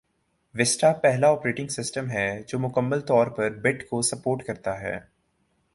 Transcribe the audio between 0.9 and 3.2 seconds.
پہلا operating system ہے جو مکمل